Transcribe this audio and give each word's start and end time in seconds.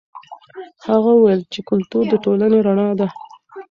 هغه 0.89 1.11
وویل 1.13 1.41
چې 1.53 1.59
کلتور 1.69 2.03
د 2.09 2.13
ټولنې 2.23 2.59
رڼا 2.67 2.89
ده. 2.99 3.07